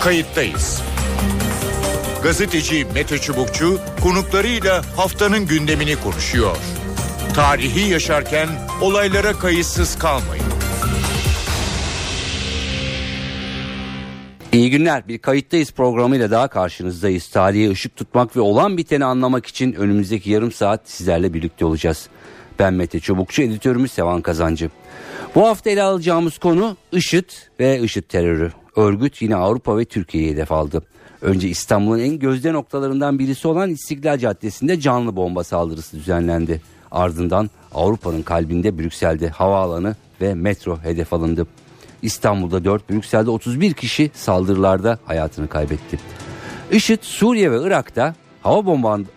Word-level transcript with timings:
Kayıttayız. 0.00 0.82
Gazeteci 2.22 2.86
Mete 2.94 3.18
Çubukçu 3.18 3.80
konuklarıyla 4.02 4.82
haftanın 4.96 5.46
gündemini 5.46 5.96
konuşuyor. 5.96 6.56
Tarihi 7.34 7.90
yaşarken 7.90 8.48
olaylara 8.80 9.32
kayıtsız 9.32 9.98
kalmayın. 9.98 10.44
İyi 14.52 14.70
günler. 14.70 15.08
Bir 15.08 15.18
kayıttayız 15.18 15.72
programıyla 15.72 16.30
daha 16.30 16.48
karşınızdayız. 16.48 17.28
Tarihe 17.28 17.70
ışık 17.70 17.96
tutmak 17.96 18.36
ve 18.36 18.40
olan 18.40 18.76
biteni 18.76 19.04
anlamak 19.04 19.46
için 19.46 19.72
önümüzdeki 19.72 20.30
yarım 20.30 20.52
saat 20.52 20.80
sizlerle 20.84 21.34
birlikte 21.34 21.64
olacağız. 21.64 22.08
Ben 22.58 22.74
Mete 22.74 23.00
Çubukçu, 23.00 23.42
editörümüz 23.42 23.92
Sevan 23.92 24.20
Kazancı. 24.20 24.70
Bu 25.34 25.48
hafta 25.48 25.70
ele 25.70 25.82
alacağımız 25.82 26.38
konu 26.38 26.76
IŞİD 26.92 27.30
ve 27.60 27.80
IŞİD 27.80 28.02
terörü. 28.02 28.52
Örgüt 28.78 29.22
yine 29.22 29.36
Avrupa 29.36 29.78
ve 29.78 29.84
Türkiye'yi 29.84 30.30
hedef 30.30 30.52
aldı. 30.52 30.82
Önce 31.22 31.48
İstanbul'un 31.48 31.98
en 31.98 32.18
gözde 32.18 32.52
noktalarından 32.52 33.18
birisi 33.18 33.48
olan 33.48 33.70
İstiklal 33.70 34.18
Caddesi'nde 34.18 34.80
canlı 34.80 35.16
bomba 35.16 35.44
saldırısı 35.44 35.96
düzenlendi. 35.96 36.60
Ardından 36.90 37.50
Avrupa'nın 37.74 38.22
kalbinde 38.22 38.78
Brüksel'de 38.78 39.28
havaalanı 39.28 39.96
ve 40.20 40.34
metro 40.34 40.78
hedef 40.82 41.12
alındı. 41.12 41.46
İstanbul'da 42.02 42.64
4, 42.64 42.90
Brüksel'de 42.90 43.30
31 43.30 43.72
kişi 43.72 44.10
saldırılarda 44.14 44.98
hayatını 45.04 45.48
kaybetti. 45.48 45.98
IŞİD 46.70 47.02
Suriye 47.02 47.50
ve 47.50 47.62
Irak'ta 47.62 48.14
hava 48.42 48.66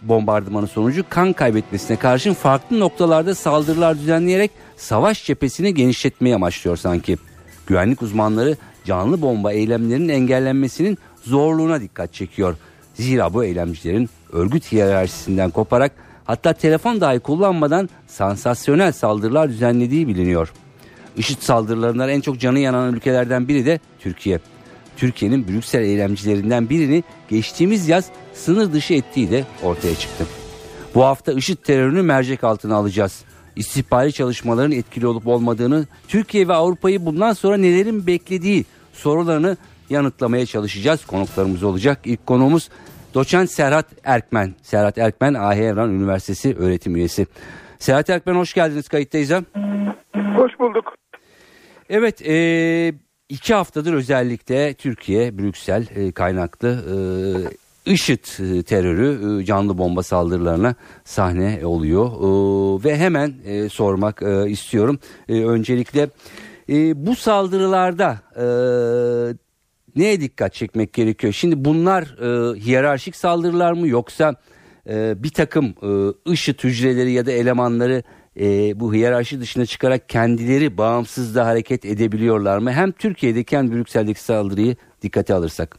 bombardımanı 0.01 0.67
sonucu 0.67 1.05
kan 1.09 1.33
kaybetmesine 1.33 1.97
karşın 1.97 2.33
farklı 2.33 2.79
noktalarda 2.79 3.35
saldırılar 3.35 3.99
düzenleyerek 3.99 4.51
savaş 4.77 5.25
cephesini 5.25 5.73
genişletmeye 5.73 6.35
amaçlıyor 6.35 6.77
sanki. 6.77 7.17
Güvenlik 7.67 8.01
uzmanları 8.01 8.57
canlı 8.85 9.21
bomba 9.21 9.51
eylemlerinin 9.51 10.09
engellenmesinin 10.09 10.97
zorluğuna 11.23 11.81
dikkat 11.81 12.13
çekiyor. 12.13 12.55
Zira 12.93 13.33
bu 13.33 13.43
eylemcilerin 13.43 14.09
örgüt 14.31 14.71
hiyerarşisinden 14.71 15.49
koparak 15.51 15.91
hatta 16.25 16.53
telefon 16.53 17.01
dahi 17.01 17.19
kullanmadan 17.19 17.89
sansasyonel 18.07 18.91
saldırılar 18.91 19.49
düzenlediği 19.49 20.07
biliniyor. 20.07 20.53
IŞİD 21.17 21.37
saldırılarından 21.39 22.09
en 22.09 22.21
çok 22.21 22.39
canı 22.39 22.59
yanan 22.59 22.93
ülkelerden 22.93 23.47
biri 23.47 23.65
de 23.65 23.79
Türkiye. 23.99 24.39
Türkiye'nin 24.97 25.47
Brüksel 25.47 25.81
eylemcilerinden 25.81 26.69
birini 26.69 27.03
geçtiğimiz 27.29 27.89
yaz 27.89 28.05
sınır 28.33 28.73
dışı 28.73 28.93
ettiği 28.93 29.31
de 29.31 29.45
ortaya 29.63 29.95
çıktı. 29.95 30.25
Bu 30.95 31.03
hafta 31.05 31.31
IŞİD 31.31 31.57
terörünü 31.57 32.01
mercek 32.01 32.43
altına 32.43 32.75
alacağız. 32.75 33.23
İstihbari 33.55 34.13
çalışmaların 34.13 34.71
etkili 34.71 35.07
olup 35.07 35.27
olmadığını, 35.27 35.85
Türkiye 36.07 36.47
ve 36.47 36.53
Avrupa'yı 36.53 37.05
bundan 37.05 37.33
sonra 37.33 37.57
nelerin 37.57 38.07
beklediği 38.07 38.65
sorularını 38.93 39.57
yanıtlamaya 39.89 40.45
çalışacağız. 40.45 41.05
Konuklarımız 41.05 41.63
olacak. 41.63 41.99
İlk 42.05 42.27
konuğumuz 42.27 42.69
doçent 43.13 43.51
Serhat 43.51 43.85
Erkmen. 44.03 44.53
Serhat 44.61 44.97
Erkmen 44.97 45.33
AH 45.33 45.55
Evran 45.55 45.91
Üniversitesi 45.91 46.55
öğretim 46.55 46.95
üyesi. 46.95 47.27
Serhat 47.79 48.09
Erkmen 48.09 48.35
hoş 48.35 48.53
geldiniz 48.53 48.87
kayıttayız. 48.87 49.31
Hoş 50.35 50.59
bulduk. 50.59 50.93
Evet 51.89 52.21
e, 52.27 52.93
iki 53.29 53.53
haftadır 53.53 53.93
özellikle 53.93 54.73
Türkiye 54.73 55.37
Brüksel 55.37 55.87
e, 55.95 56.11
kaynaklı 56.11 56.69
e, 57.87 57.91
IŞİD 57.91 58.23
e, 58.39 58.63
terörü 58.63 59.41
e, 59.41 59.45
canlı 59.45 59.77
bomba 59.77 60.03
saldırılarına 60.03 60.75
sahne 61.03 61.65
oluyor 61.65 62.07
e, 62.07 62.83
ve 62.83 62.97
hemen 62.97 63.33
sormak 63.69 64.21
istiyorum. 64.47 64.99
Öncelikle 65.29 66.09
e, 66.71 67.05
bu 67.05 67.15
saldırılarda 67.15 68.15
e, 68.35 68.45
neye 69.95 70.21
dikkat 70.21 70.53
çekmek 70.53 70.93
gerekiyor? 70.93 71.33
Şimdi 71.33 71.65
bunlar 71.65 72.03
e, 72.03 72.59
hiyerarşik 72.59 73.15
saldırılar 73.15 73.73
mı 73.73 73.87
yoksa 73.87 74.35
e, 74.89 75.23
bir 75.23 75.29
takım 75.29 75.65
e, 75.65 76.31
IŞİD 76.31 76.63
hücreleri 76.63 77.11
ya 77.11 77.25
da 77.25 77.31
elemanları 77.31 78.03
e, 78.39 78.79
bu 78.79 78.93
hiyerarşi 78.93 79.39
dışına 79.39 79.65
çıkarak 79.65 80.09
kendileri 80.09 80.77
bağımsız 80.77 81.35
da 81.35 81.45
hareket 81.45 81.85
edebiliyorlar 81.85 82.57
mı? 82.57 82.71
Hem 82.71 82.91
Türkiye'deki 82.91 83.57
hem 83.57 83.71
Brüksel'deki 83.71 84.23
saldırıyı 84.23 84.75
dikkate 85.01 85.33
alırsak. 85.33 85.75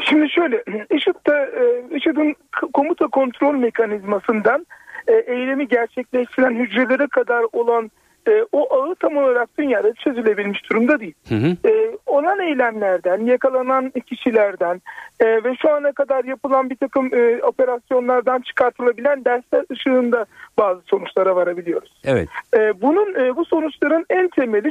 Şimdi 0.00 0.30
şöyle 0.30 0.56
IŞİD'de 0.96 1.50
e, 1.60 1.96
IŞİD'in 1.96 2.36
komuta 2.72 3.06
kontrol 3.06 3.54
mekanizmasından 3.54 4.66
e, 5.06 5.12
eylemi 5.12 5.68
gerçekleştiren 5.68 6.54
hücrelere 6.54 7.06
kadar 7.06 7.44
olan 7.52 7.90
e, 8.28 8.46
o 8.52 8.74
ağı 8.74 8.94
tam 8.94 9.16
olarak 9.16 9.48
dünyada 9.58 9.94
çözülebilmiş 9.94 10.70
durumda 10.70 11.00
değil. 11.00 11.14
Hı 11.28 11.34
hı. 11.34 11.68
E, 11.68 11.96
olan 12.06 12.40
eylemlerden, 12.40 13.20
yakalanan 13.20 13.92
kişilerden 14.06 14.82
e, 15.20 15.44
ve 15.44 15.56
şu 15.62 15.70
ana 15.70 15.92
kadar 15.92 16.24
yapılan 16.24 16.70
bir 16.70 16.76
takım 16.76 17.14
e, 17.14 17.42
operasyonlardan 17.42 18.40
çıkartılabilen 18.40 19.24
dersler 19.24 19.64
ışığında 19.72 20.26
bazı 20.58 20.80
sonuçlara 20.86 21.36
varabiliyoruz. 21.36 22.00
Evet. 22.04 22.28
E, 22.56 22.80
bunun 22.82 23.14
e, 23.14 23.36
bu 23.36 23.44
sonuçların 23.44 24.06
en 24.10 24.28
temeli 24.28 24.70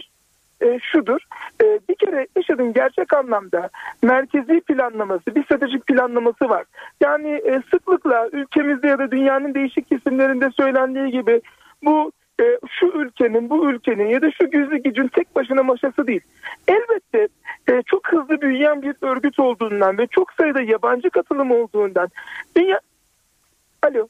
e, 0.62 0.79
şudur. 0.79 1.19
E, 1.63 1.79
bir 1.89 1.95
kere 1.95 2.28
IŞİD'in 2.39 2.74
gerçek 2.74 3.13
anlamda 3.13 3.69
merkezi 4.03 4.62
planlaması, 4.62 5.35
bir 5.35 5.44
stratejik 5.44 5.88
planlaması 5.88 6.50
var. 6.50 6.66
Yani 7.01 7.29
e, 7.29 7.62
sıklıkla 7.72 8.29
ülkemizde 8.31 8.88
ya 8.88 9.00
da 9.00 9.12
dünyanın 9.12 9.53
değişik 9.53 9.89
kesimlerinde 9.89 10.50
söylendiği 10.51 11.12
gibi 11.12 11.41
bu 11.84 12.12
e, 12.42 12.44
şu 12.80 12.86
ülkenin, 12.86 13.50
bu 13.50 13.72
ülkenin 13.72 14.08
ya 14.08 14.22
da 14.22 14.31
şu 14.31 14.52
gizli 14.52 14.81
gücün 14.84 15.08
tek 15.08 15.36
başına 15.36 15.64
maşası 15.64 16.08
değil. 16.08 16.22
Elbette 16.68 17.28
e, 17.70 17.81
çok 17.86 18.08
hızlı 18.08 18.42
büyüyen 18.42 18.81
bir 18.81 18.96
örgüt 19.02 19.40
olduğundan 19.40 19.98
ve 19.98 20.08
çok 20.08 20.34
sayıda 20.34 20.62
yabancı 20.62 21.09
katılım 21.09 21.52
olduğundan 21.52 22.09
dünya... 22.58 22.80
Alo. 23.84 24.08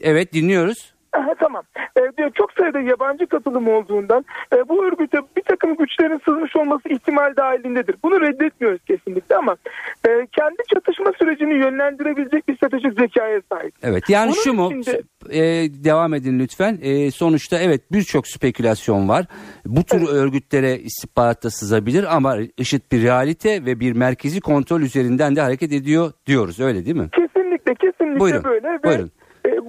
Evet 0.00 0.32
dinliyoruz. 0.32 0.93
Aha, 1.18 1.34
tamam. 1.40 1.62
Ee, 1.96 2.30
çok 2.34 2.52
sayıda 2.52 2.80
yabancı 2.80 3.26
katılım 3.26 3.68
olduğundan 3.68 4.24
e, 4.56 4.68
bu 4.68 4.84
örgüte 4.84 5.18
bir 5.36 5.42
takım 5.42 5.76
güçlerin 5.76 6.20
sızmış 6.24 6.56
olması 6.56 6.88
ihtimal 6.88 7.36
dahilindedir. 7.36 7.96
Bunu 8.04 8.20
reddetmiyoruz 8.20 8.84
kesinlikle 8.84 9.36
ama 9.36 9.56
e, 10.08 10.10
kendi 10.32 10.56
çatışma 10.74 11.12
sürecini 11.18 11.54
yönlendirebilecek 11.54 12.48
bir 12.48 12.56
stratejik 12.56 13.00
zekaya 13.00 13.40
sahip. 13.52 13.74
Evet 13.82 14.08
yani 14.08 14.32
Bunun 14.32 14.42
şu 14.42 14.52
mu 14.52 14.72
içinde... 14.80 15.02
e, 15.30 15.42
devam 15.84 16.14
edin 16.14 16.38
lütfen. 16.38 16.78
E, 16.82 17.10
sonuçta 17.10 17.58
evet 17.58 17.92
birçok 17.92 18.26
spekülasyon 18.26 19.08
var. 19.08 19.26
Bu 19.66 19.84
tür 19.84 19.98
evet. 19.98 20.08
örgütlere 20.08 20.78
istihbaratta 20.78 21.50
sızabilir 21.50 22.16
ama 22.16 22.36
IŞİD 22.56 22.82
bir 22.92 23.02
realite 23.02 23.64
ve 23.64 23.80
bir 23.80 23.92
merkezi 23.92 24.40
kontrol 24.40 24.80
üzerinden 24.80 25.36
de 25.36 25.40
hareket 25.40 25.72
ediyor 25.72 26.12
diyoruz 26.26 26.60
öyle 26.60 26.84
değil 26.84 26.96
mi? 26.96 27.08
Kesinlikle 27.12 27.74
kesinlikle 27.74 28.20
Buyurun. 28.20 28.44
böyle. 28.44 28.68
Ve 28.68 28.82
Buyurun. 28.82 29.06
E, 29.06 29.23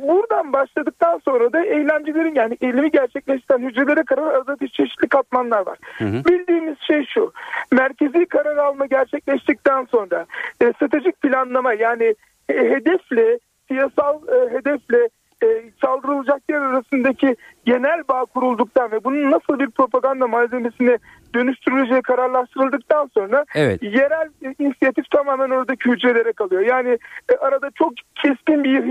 buradan 0.08 0.54
başladıktan 0.54 1.22
sonra 1.26 1.54
da 1.54 1.66
eylemcilerin 1.66 2.36
yani 2.36 2.58
eylemi 2.62 2.92
gerçekleştiren 2.92 3.60
hücrelere 3.60 4.04
kadar 4.04 4.24
arada 4.24 4.60
bir 4.60 4.68
çeşitli 4.68 5.10
katmanlar 5.10 5.66
var. 5.66 5.78
Hı 5.98 6.06
hı. 6.06 6.26
Bildiğimiz 6.26 6.78
şey 6.80 7.06
şu. 7.06 7.34
Merkezi 7.72 8.26
karar 8.26 8.58
alma 8.58 8.86
gerçekleştikten 8.86 9.86
sonra 9.86 10.26
e, 10.62 10.74
stratejik 10.74 11.22
planlama 11.22 11.74
yani 11.74 12.16
e, 12.50 12.54
hedefle 12.54 13.40
siyasal 13.68 14.22
e, 14.28 14.54
hedefle 14.54 15.10
e, 15.44 15.48
saldırılacak 15.82 16.42
yer 16.50 16.62
arasındaki 16.62 17.36
genel 17.66 18.04
bağ 18.10 18.26
kurulduktan 18.26 18.92
ve 18.92 19.04
bunun 19.04 19.32
nasıl 19.32 19.60
bir 19.60 19.70
propaganda 19.70 20.28
malzemesine 20.28 20.98
dönüştürüleceği 21.36 22.02
kararlaştırıldıktan 22.02 23.10
sonra 23.14 23.46
evet. 23.56 23.84
yerel 23.84 24.30
inisiyatif 24.60 25.12
tamamen 25.12 25.50
oradaki 25.50 25.92
hücrelere 25.92 26.34
kalıyor. 26.34 26.62
Yani 26.62 26.98
e, 27.32 27.36
arada 27.36 27.70
çok 27.76 27.94
keskin 28.16 28.64
bir 28.64 28.84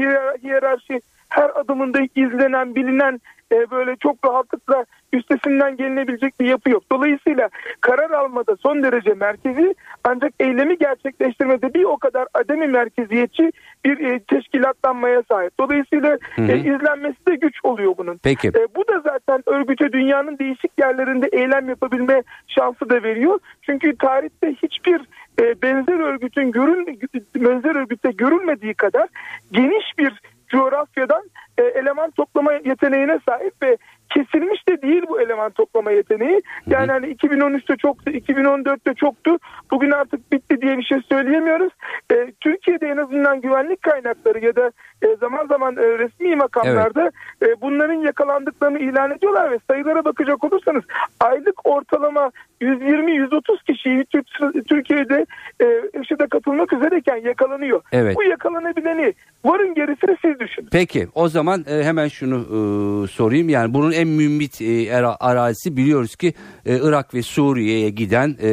hiyerarşi 0.43 1.01
her 1.29 1.51
adımında 1.61 1.99
izlenen, 2.15 2.75
bilinen 2.75 3.21
e, 3.53 3.71
böyle 3.71 3.97
çok 3.97 4.17
rahatlıkla 4.27 4.85
üstesinden 5.13 5.77
gelinebilecek 5.77 6.41
bir 6.41 6.47
yapı 6.47 6.71
yok. 6.71 6.83
Dolayısıyla 6.93 7.49
karar 7.81 8.11
almada 8.11 8.57
son 8.57 8.83
derece 8.83 9.15
merkezi 9.15 9.75
ancak 10.05 10.33
eylemi 10.41 10.79
gerçekleştirmede 10.79 11.75
bir 11.75 11.85
o 11.85 11.97
kadar 11.97 12.27
ademi 12.35 12.67
merkeziyetçi 12.67 13.53
bir 13.85 13.99
e, 13.99 14.19
teşkilatlanmaya 14.19 15.23
sahip. 15.31 15.53
Dolayısıyla 15.61 16.19
hı 16.37 16.43
hı. 16.43 16.53
E, 16.53 16.59
izlenmesi 16.59 17.27
de 17.29 17.35
güç 17.35 17.57
oluyor 17.63 17.95
bunun. 17.99 18.21
Peki. 18.23 18.49
E, 18.49 18.67
bu 18.77 18.89
da 18.89 19.01
zaten 19.01 19.43
örgüte 19.47 19.93
dünyanın 19.93 20.39
değişik 20.39 20.71
yerlerinde 20.79 21.29
eylem 21.33 21.69
yapabilme 21.69 22.23
şansı 22.47 22.91
da 22.91 23.03
veriyor. 23.03 23.39
Çünkü 23.63 23.97
tarihte 23.99 24.55
hiçbir 24.63 25.01
e, 25.41 25.63
benzer 25.63 26.01
örgütün 26.01 26.51
görün 26.51 27.01
benzer 27.37 27.75
örgütte 27.75 28.11
görülmediği 28.11 28.75
kadar 28.75 29.09
geniş 29.53 29.99
bir 29.99 30.13
coğrafyadan 30.49 31.23
e, 31.59 31.63
eleman 31.63 32.11
toplama 32.11 32.53
yeteneğine 32.53 33.19
sahip 33.29 33.55
ve 33.63 33.77
kesilmiş 34.11 34.69
de 34.69 34.83
değil 34.83 35.03
bu 35.09 35.21
eleman 35.21 35.51
toplama 35.51 35.91
yeteneği. 35.91 36.43
Yani 36.67 36.93
hani 36.93 37.07
2013'te 37.07 37.77
çoktu, 37.77 38.11
2014'te 38.11 38.95
çoktu. 38.95 39.39
Bugün 39.71 39.91
artık 39.91 40.33
bitti 40.33 40.61
diye 40.61 40.79
bir 40.79 40.83
şey 40.83 40.99
söyleyemiyoruz. 41.09 41.73
E, 42.13 42.33
Türkiye'de 42.41 42.87
en 42.87 42.97
azından 42.97 43.41
güvenlik 43.41 43.83
kaynakları 43.83 44.45
ya 44.45 44.57
da 44.57 44.71
e, 45.03 45.17
zaman 45.17 45.47
zaman 45.47 45.77
e, 45.77 45.99
resmi 45.99 46.37
makamlarda 46.37 47.11
evet. 47.43 47.59
e, 47.59 47.61
bunların 47.61 48.01
yakalandıklarını 48.01 48.79
ilan 48.79 49.11
ediyorlar 49.11 49.51
ve 49.51 49.59
sayılara 49.71 50.05
bakacak 50.05 50.45
olursanız 50.45 50.83
aylık 51.21 51.67
ortalama 51.67 52.31
120-130 52.61 53.65
kişiyi 53.67 54.05
Türkiye'de 54.69 55.27
e, 55.61 55.67
IŞİD'e 56.01 56.27
katılmak 56.27 56.73
üzereyken 56.73 57.17
yakalanıyor. 57.17 57.83
Evet. 57.93 58.17
Bu 58.17 58.23
yakalanabileni 58.23 59.15
varın 59.45 59.75
gerisini 59.75 60.17
siz 60.23 60.41
düşünün. 60.41 60.69
Peki 60.73 61.09
o 61.15 61.29
zaman 61.29 61.65
e, 61.69 61.85
hemen 61.85 62.09
şunu 62.09 62.37
e, 62.37 63.09
sorayım. 63.09 63.49
Yani 63.49 63.75
bunun 63.75 63.93
en 63.93 64.09
mümbit 64.09 64.61
e, 64.61 64.97
arazisi 64.97 65.77
biliyoruz 65.77 66.17
ki 66.17 66.35
e, 66.67 66.79
Irak 66.83 67.15
ve 67.15 67.23
Suriye'ye 67.23 67.91
giden 67.91 68.37
e, 68.41 68.49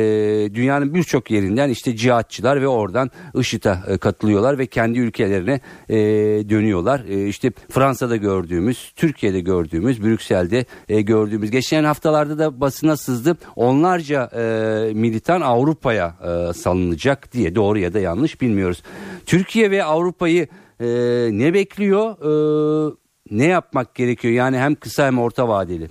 dünyanın 0.53 0.93
birçok 0.93 1.31
yerinden 1.31 1.69
işte 1.69 1.95
cihatçılar 1.95 2.61
ve 2.61 2.67
oradan 2.67 3.09
IŞİD'e 3.35 3.75
e, 3.87 3.97
katılıyorlar 3.97 4.57
ve 4.57 4.65
kendi 4.65 4.99
ülkelerine 4.99 5.59
e, 5.89 5.97
dönüyorlar. 6.49 7.01
E, 7.09 7.27
işte 7.27 7.51
Fransa'da 7.69 8.15
gördüğümüz, 8.15 8.93
Türkiye'de 8.95 9.39
gördüğümüz, 9.39 10.03
Brüksel'de 10.03 10.65
e, 10.89 11.01
gördüğümüz. 11.01 11.51
Geçen 11.51 11.83
haftalarda 11.83 12.39
da 12.39 12.61
basına 12.61 12.97
sızdı. 12.97 13.37
Onlarca 13.55 14.29
e, 14.35 14.93
militan 14.93 15.41
Avrupa'ya 15.41 16.15
e, 16.23 16.53
salınacak 16.53 17.33
diye 17.33 17.55
doğru 17.55 17.79
ya 17.79 17.93
da 17.93 17.99
yanlış 17.99 18.41
bilmiyoruz. 18.41 18.83
Türkiye 19.25 19.71
ve 19.71 19.83
Avrupa'yı 19.83 20.47
e, 20.81 20.87
ne 21.31 21.53
bekliyor? 21.53 22.11
E, 22.11 22.31
ne 23.31 23.47
yapmak 23.47 23.95
gerekiyor? 23.95 24.33
Yani 24.33 24.57
hem 24.57 24.75
kısa 24.75 25.05
hem 25.05 25.19
orta 25.19 25.47
vadeli. 25.47 25.87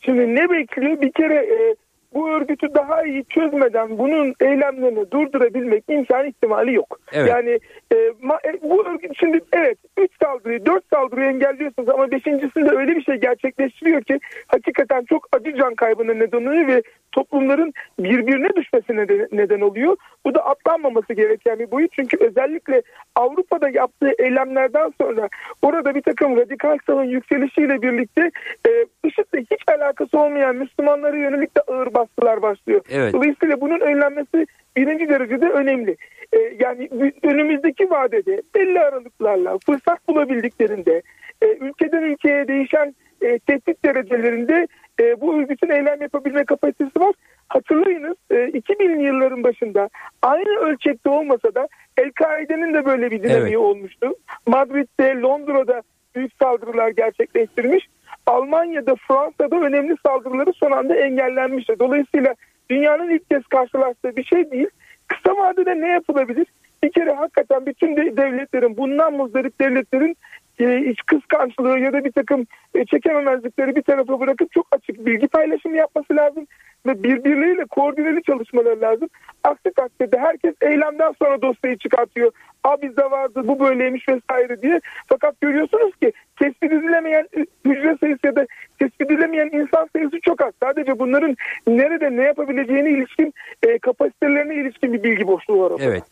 Şimdi 0.00 0.34
ne 0.34 0.50
bekliyor? 0.50 1.00
Bir 1.00 1.12
kere 1.12 1.34
e, 1.34 1.74
bu 2.14 2.30
örgütü 2.30 2.74
daha 2.74 3.02
iyi 3.02 3.24
çözmeden 3.24 3.98
bunun 3.98 4.34
eylemlerini 4.40 5.10
durdurabilmek 5.10 5.84
imkan 5.88 6.28
ihtimali 6.28 6.74
yok. 6.74 6.98
Evet. 7.12 7.28
Yani 7.30 7.58
e, 7.92 7.96
ma, 8.22 8.38
e, 8.44 8.62
bu 8.62 8.86
örgüt 8.86 9.12
şimdi 9.20 9.40
evet 9.52 9.78
3 9.98 10.10
saldırıyı 10.22 10.66
4 10.66 10.84
saldırıyı 10.92 11.28
engelliyorsunuz 11.28 11.88
ama 11.88 12.10
beşincisinde 12.10 12.70
öyle 12.70 12.96
bir 12.96 13.02
şey 13.02 13.16
gerçekleştiriyor 13.16 14.02
ki 14.02 14.20
hakikaten 14.46 15.04
çok 15.04 15.28
acı 15.32 15.56
can 15.56 15.74
kaybına 15.74 16.14
neden 16.14 16.46
oluyor 16.46 16.68
ve 16.68 16.82
toplumların 17.12 17.72
birbirine 17.98 18.48
düşmesine 18.56 19.08
de, 19.08 19.28
neden 19.32 19.60
oluyor. 19.60 19.96
Bu 20.26 20.34
da 20.34 20.46
atlanmaması 20.46 21.14
gereken 21.14 21.58
bir 21.58 21.70
boyut 21.70 21.92
çünkü 21.92 22.16
özellikle 22.20 22.82
Avrupa'da 23.16 23.68
yaptığı 23.68 24.12
eylemlerden 24.18 24.92
sonra 25.00 25.28
orada 25.62 25.94
bir 25.94 26.02
takım 26.02 26.36
radikal 26.36 26.78
sağın 26.86 27.04
yükselişiyle 27.04 27.82
birlikte 27.82 28.30
e, 28.68 28.70
IŞİD'le 29.04 29.46
hiç 29.50 29.62
alakası 29.68 30.18
olmayan 30.18 30.56
Müslümanlara 30.56 31.16
yönelik 31.16 31.56
de 31.56 31.60
ağır 31.60 31.94
baskılar 31.94 32.42
başlıyor. 32.42 32.80
Evet. 32.90 33.12
Dolayısıyla 33.12 33.60
bunun 33.60 33.80
önlenmesi 33.80 34.46
birinci 34.76 35.08
derecede 35.08 35.48
önemli. 35.48 35.96
Ee, 36.32 36.38
yani 36.60 36.88
önümüzdeki 37.22 37.90
vadede 37.90 38.42
belli 38.54 38.80
aralıklarla 38.80 39.58
fırsat 39.66 40.08
bulabildiklerinde 40.08 41.02
e, 41.42 41.46
ülkeden 41.46 42.02
ülkeye 42.02 42.48
değişen 42.48 42.94
e, 43.22 43.38
tehdit 43.38 43.84
derecelerinde 43.84 44.66
e, 45.00 45.20
bu 45.20 45.40
örgütün 45.40 45.68
eylem 45.68 46.02
yapabilme 46.02 46.44
kapasitesi 46.44 47.00
var. 47.00 47.14
Hatırlayınız 47.48 48.16
e, 48.30 48.34
2000'li 48.34 49.02
yılların 49.02 49.44
başında 49.44 49.88
aynı 50.22 50.60
ölçekte 50.60 51.10
olmasa 51.10 51.54
da 51.54 51.68
El-Kaide'nin 51.96 52.74
de 52.74 52.84
böyle 52.84 53.10
bir 53.10 53.22
dinamiği 53.22 53.44
evet. 53.44 53.56
olmuştu. 53.56 54.14
Madrid'de, 54.46 55.20
Londra'da 55.20 55.82
büyük 56.14 56.32
saldırılar 56.42 56.88
gerçekleştirmiş. 56.88 57.88
Almanya'da, 58.26 58.94
Fransa'da 59.08 59.56
önemli 59.56 59.96
saldırıları 60.06 60.52
son 60.52 60.70
anda 60.70 60.94
engellenmişti. 60.94 61.78
Dolayısıyla 61.78 62.34
dünyanın 62.70 63.10
ilk 63.10 63.30
kez 63.30 63.42
karşılaştığı 63.46 64.16
bir 64.16 64.24
şey 64.24 64.50
değil. 64.50 64.68
Kısa 65.08 65.36
vadede 65.36 65.80
ne 65.80 65.88
yapılabilir? 65.88 66.46
Bir 66.82 66.92
kere 66.92 67.12
hakikaten 67.12 67.66
bütün 67.66 67.96
devletlerin, 67.96 68.76
bundan 68.76 69.12
muzdarip 69.12 69.60
devletlerin 69.60 70.16
e, 70.58 70.90
iç 70.90 70.98
kıskançlığı 71.06 71.78
ya 71.78 71.92
da 71.92 72.04
bir 72.04 72.12
takım 72.12 72.46
e, 72.74 72.84
çekememezlikleri 72.84 73.76
bir 73.76 73.82
tarafa 73.82 74.20
bırakıp 74.20 74.52
çok 74.52 74.66
açık 74.72 75.06
bilgi 75.06 75.28
paylaşımı 75.28 75.76
yapması 75.76 76.16
lazım 76.16 76.46
ve 76.86 77.02
birbirleriyle 77.02 77.64
koordineli 77.64 78.22
çalışmaları 78.22 78.80
lazım. 78.80 79.08
Aksi 79.44 79.70
takdirde 79.76 80.18
herkes 80.18 80.54
eylemden 80.60 81.12
sonra 81.22 81.42
dosyayı 81.42 81.78
çıkartıyor. 81.78 82.32
A 82.64 82.82
bizde 82.82 83.10
vardı 83.10 83.42
bu 83.44 83.60
böyleymiş 83.60 84.08
vesaire 84.08 84.62
diye. 84.62 84.80
Fakat 85.06 85.40
görüyorsunuz 85.40 85.96
ki 86.02 86.12
tespit 86.40 86.72
edilemeyen 86.72 87.28
hücre 87.64 87.96
sayısı 88.00 88.26
ya 88.26 88.36
da 88.36 88.46
tespit 88.78 89.10
edilemeyen 89.10 89.50
insan 89.52 89.88
sayısı 89.96 90.20
çok 90.22 90.40
az. 90.40 90.52
Sadece 90.62 90.98
bunların 90.98 91.36
nerede 91.66 92.16
ne 92.16 92.22
yapabileceğine 92.22 92.90
ilişkin 92.90 93.34
e, 93.62 93.78
kapasitelerine 93.78 94.54
ilişkin 94.54 94.92
bir 94.92 95.02
bilgi 95.02 95.26
boşluğu 95.26 95.60
var. 95.60 95.70
Orada. 95.70 95.84
Evet. 95.84 96.04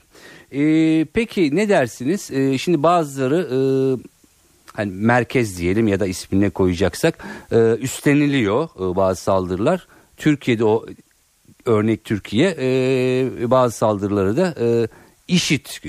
Ee, 0.52 1.06
peki 1.14 1.56
ne 1.56 1.68
dersiniz? 1.68 2.30
Ee, 2.30 2.58
şimdi 2.58 2.82
bazıları 2.82 3.36
e, 3.36 3.58
hani 4.76 4.92
merkez 4.92 5.58
diyelim 5.58 5.88
ya 5.88 6.00
da 6.00 6.06
ismine 6.06 6.50
koyacaksak 6.50 7.24
e, 7.52 7.56
üstleniliyor 7.74 8.64
e, 8.64 8.96
bazı 8.96 9.22
saldırılar. 9.22 9.88
Türkiye'de 10.18 10.64
o 10.64 10.84
örnek 11.66 12.04
Türkiye 12.04 12.54
e, 12.60 13.50
bazı 13.50 13.76
saldırıları 13.76 14.36
da 14.36 14.54
e, 14.60 14.88
işit 15.28 15.80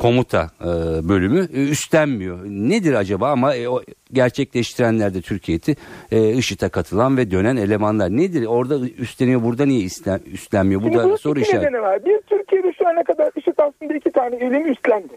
komuta 0.00 0.50
e, 0.60 0.68
bölümü 1.08 1.48
e, 1.54 1.68
üstlenmiyor. 1.68 2.44
Nedir 2.44 2.94
acaba 2.94 3.30
ama 3.30 3.54
e, 3.54 3.68
o 3.68 3.82
gerçekleştirenler 4.12 5.14
de 5.14 5.20
Türkiye'de 5.20 5.74
e, 6.12 6.32
IŞİD'e 6.32 6.68
katılan 6.68 7.16
ve 7.16 7.30
dönen 7.30 7.56
elemanlar. 7.56 8.10
Nedir? 8.10 8.46
Orada 8.46 8.78
üstleniyor 8.98 9.42
burada 9.42 9.66
niye 9.66 9.84
üstlen, 9.84 10.20
üstlenmiyor? 10.32 10.82
Bu 10.82 10.94
da 10.94 11.16
soru 11.16 11.40
işareti. 11.40 11.82
var. 11.82 12.04
Bir 12.04 12.20
Türkiye'de 12.20 12.72
şu 12.78 12.88
ana 12.88 13.04
kadar 13.04 13.30
IŞİD 13.36 13.58
aslında 13.58 13.94
iki 13.94 14.10
tane 14.10 14.36
elimi 14.36 14.70
üstlendi. 14.70 15.16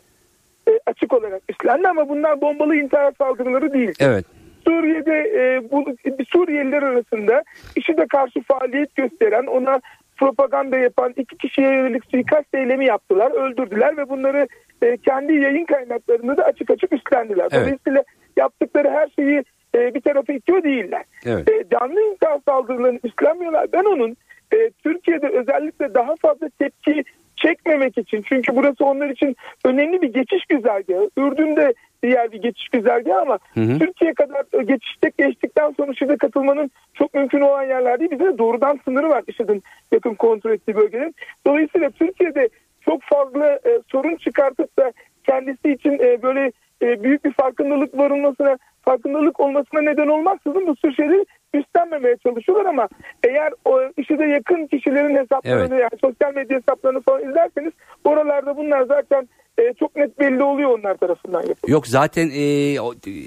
E, 0.68 0.72
açık 0.86 1.14
olarak 1.14 1.42
üstlendi 1.50 1.88
ama 1.88 2.10
bunlar 2.10 2.42
bombalı 2.42 2.76
intihar 2.76 3.14
saldırıları 3.18 3.74
değil. 3.74 3.94
Evet. 4.00 4.26
Suriye'de 4.68 5.18
e, 5.18 5.72
bu 5.72 5.86
Suriyeliler 6.30 6.84
arasında 6.84 7.44
IŞİD'e 7.76 8.08
karşı 8.08 8.42
faaliyet 8.42 8.96
gösteren 8.96 9.46
ona 9.46 9.82
propaganda 10.18 10.78
yapan 10.78 11.14
iki 11.18 11.38
kişiye 11.38 11.68
yönelik 11.68 12.04
suikast 12.12 12.56
eylemi 12.56 12.86
yaptılar, 12.86 13.32
öldürdüler 13.32 13.98
ve 13.98 14.10
bunları 14.10 14.48
e, 14.82 14.98
kendi 14.98 15.34
yayın 15.34 15.66
kaynaklarını 15.66 16.38
da 16.38 16.44
açık 16.44 16.72
açık 16.72 16.94
üstlendiler. 16.94 17.48
Evet. 17.52 17.54
Dolayısıyla 17.54 18.04
yaptıkları 18.38 18.90
her 18.90 19.10
şeyi 19.16 19.44
e, 19.76 19.94
bir 19.94 20.02
tarafa 20.02 20.34
itiyor 20.34 20.64
değiller. 20.64 21.04
Evet. 21.26 21.50
E, 21.50 21.64
canlı 21.72 22.02
intihar 22.02 22.40
saldırılarını 22.46 23.00
üstlenmiyorlar. 23.04 23.68
Ben 23.74 23.84
onun 23.84 24.18
e, 24.54 24.70
Türkiye'de 24.84 25.28
özellikle 25.28 25.94
daha 25.94 26.16
fazla 26.16 26.50
tepki 26.60 27.04
çekmemek 27.36 27.98
için 27.98 28.24
çünkü 28.30 28.56
burası 28.56 28.86
onlar 28.86 29.10
için 29.10 29.36
önemli 29.66 30.02
bir 30.02 30.14
geçiş 30.14 30.46
güzergahı. 30.46 31.10
Ürdün'de 31.18 31.74
diğer 32.04 32.32
bir 32.32 32.42
geçiş 32.42 32.70
güzergahı 32.70 33.22
ama 33.22 33.40
hı 33.54 33.62
hı. 33.62 33.80
Türkiye 33.80 34.14
kadar 34.14 34.64
geçişte 34.64 35.12
geçtikten 35.18 35.74
sonra 35.78 35.92
IŞİD'e 35.92 36.18
katılmanın 36.18 36.72
çok 36.94 37.14
mümkün 37.14 37.42
olan 37.42 37.64
yerler 37.64 38.00
değil. 38.00 38.12
Bize 38.12 38.38
doğrudan 38.38 38.80
sınırı 38.86 39.10
var 39.10 39.24
IŞİD'in 39.28 39.64
yakın 39.92 40.14
kontrol 40.14 40.52
ettiği 40.52 40.76
bölgenin. 40.76 41.16
Dolayısıyla 41.48 41.90
Türkiye'de 41.90 42.50
çok 42.82 43.04
fazla 43.04 43.48
e, 43.48 43.82
sorun 43.92 44.16
çıkartıp 44.16 44.80
da 44.80 44.92
kendisi 45.24 45.72
için 45.72 45.92
e, 45.92 46.22
böyle 46.22 46.52
e, 46.82 47.04
büyük 47.04 47.26
bir 47.26 47.34
farkındalık 47.34 47.98
varılmasına, 47.98 48.58
farkındalık 48.82 49.40
olmasına 49.40 49.82
neden 49.82 50.08
olmaksızın 50.08 50.68
bu 50.68 50.76
tür 50.76 50.94
şeyleri 50.94 51.26
üstlenmemeye 51.54 52.18
çalışıyorlar 52.18 52.66
ama 52.66 52.88
eğer 53.24 53.54
o 53.66 53.80
işe 53.98 54.20
de 54.20 54.26
yakın 54.26 54.68
kişilerin 54.68 55.16
hesaplarını 55.16 55.76
evet. 55.76 55.82
yani 55.82 56.00
sosyal 56.02 56.34
medya 56.36 56.58
hesaplarını 56.58 57.02
falan 57.02 57.30
izlerseniz 57.30 57.74
oralarda 58.04 58.58
bunlar 58.58 58.82
zaten 58.82 59.28
e, 59.60 59.74
çok 59.80 59.96
net 59.96 60.20
belli 60.20 60.44
oluyor 60.44 60.80
onlar 60.80 60.98
tarafından 60.98 61.40
yapılıyor. 61.40 61.70
Yok 61.70 61.88
zaten 61.88 62.30
e, 62.30 62.42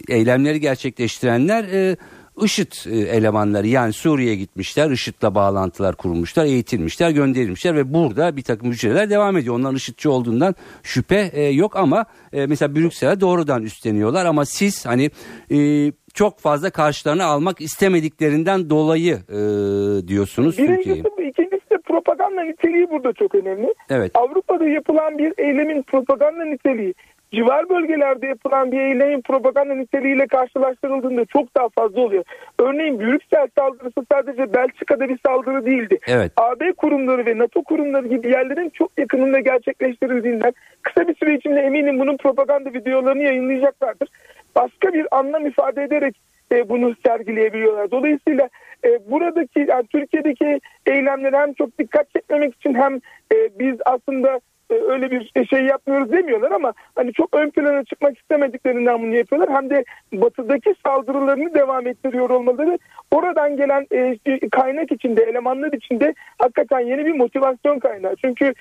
eylemleri 0.09 0.61
gerçekleştirenler 0.61 1.65
e, 1.65 1.97
IŞİD 2.45 2.73
e, 2.87 2.99
elemanları 2.99 3.67
yani 3.67 3.93
Suriye'ye 3.93 4.37
gitmişler 4.37 4.91
IŞİD'le 4.91 5.35
bağlantılar 5.35 5.97
kurmuşlar 5.97 6.45
eğitilmişler 6.45 7.11
gönderilmişler 7.11 7.77
ve 7.77 7.95
burada 7.95 8.37
bir 8.37 8.43
takım 8.43 8.71
hücreler 8.71 9.11
devam 9.11 9.37
ediyor. 9.37 9.55
Onların 9.55 9.77
IŞİD'ci 9.77 10.09
olduğundan 10.09 10.55
şüphe 10.83 11.31
e, 11.33 11.43
yok 11.43 11.77
ama 11.77 12.05
e, 12.33 12.47
mesela 12.47 12.75
Brüksel'e 12.75 13.21
doğrudan 13.21 13.63
üstleniyorlar 13.63 14.27
ama 14.27 14.45
siz 14.45 14.87
hani 14.87 15.11
e, 15.51 15.93
çok 16.15 16.39
fazla 16.39 16.71
karşılarına 16.71 17.25
almak 17.25 17.61
istemediklerinden 17.61 18.71
dolayı 18.71 19.15
e, 19.29 19.39
diyorsunuz 20.09 20.57
Türkiye'yi. 20.57 21.03
Propaganda 21.91 22.43
niteliği 22.43 22.91
burada 22.91 23.13
çok 23.13 23.35
önemli. 23.35 23.75
Evet. 23.91 24.11
Avrupa'da 24.15 24.69
yapılan 24.69 25.19
bir 25.19 25.33
eylemin 25.39 25.83
propaganda 25.83 26.45
niteliği 26.45 26.95
civar 27.33 27.69
bölgelerde 27.69 28.27
yapılan 28.27 28.73
bir 28.73 28.81
eylemin 28.81 29.21
propaganda 29.21 29.75
niteliğiyle 29.75 30.27
karşılaştırıldığında 30.27 31.25
çok 31.25 31.57
daha 31.57 31.69
fazla 31.69 32.01
oluyor. 32.01 32.25
Örneğin 32.59 33.01
Brüksel 33.01 33.49
saldırısı 33.59 34.05
sadece 34.13 34.53
Belçika'da 34.55 35.09
bir 35.09 35.19
saldırı 35.27 35.67
değildi. 35.67 35.99
Evet. 36.07 36.33
AB 36.37 36.73
kurumları 36.73 37.27
ve 37.27 37.39
NATO 37.39 37.63
kurumları 37.63 38.07
gibi 38.07 38.29
yerlerin 38.29 38.71
çok 38.71 38.99
yakınında 38.99 39.41
gerçekleştirildiğinden 39.41 40.53
kısa 40.83 41.09
bir 41.09 41.15
süre 41.15 41.35
içinde 41.35 41.61
eminim 41.61 41.99
bunun 41.99 42.17
propaganda 42.17 42.73
videolarını 42.73 43.23
yayınlayacaklardır. 43.23 44.09
Başka 44.57 44.93
bir 44.93 45.07
anlam 45.11 45.47
ifade 45.47 45.83
ederek 45.83 46.17
e, 46.53 46.69
bunu 46.69 46.95
sergileyebiliyorlar. 47.07 47.91
Dolayısıyla 47.91 48.49
e, 48.85 49.11
buradaki 49.11 49.61
yani 49.69 49.87
Türkiye'deki 49.87 50.61
eylemlere 50.87 51.37
hem 51.37 51.53
çok 51.53 51.79
dikkat 51.79 52.11
çekmemek 52.11 52.55
için 52.55 52.75
hem 52.75 52.95
e, 53.33 53.37
biz 53.59 53.77
aslında 53.85 54.41
e, 54.71 54.75
öyle 54.75 55.11
bir 55.11 55.47
şey 55.47 55.65
yapmıyoruz 55.65 56.13
demiyorlar 56.13 56.51
ama 56.51 56.73
hani 56.95 57.13
çok 57.13 57.35
ön 57.35 57.51
plana 57.51 57.85
çıkmak 57.85 58.19
istemediklerinden 58.19 59.03
bunu 59.03 59.17
yapıyorlar. 59.17 59.57
Hem 59.57 59.71
de 59.71 59.85
batıdaki 60.13 60.75
saldırılarını 60.87 61.55
devam 61.55 61.87
ettiriyor 61.87 62.31
olmaları 62.31 62.79
oradan 63.11 63.57
gelen 63.57 63.87
e, 63.93 64.17
kaynak 64.49 64.93
içinde, 64.93 65.23
elemanlar 65.23 65.73
içinde 65.73 66.15
hakikaten 66.39 66.81
yeni 66.81 67.07
bir 67.07 67.15
motivasyon 67.15 67.79
kaynağı. 67.79 68.17
Çünkü 68.17 68.55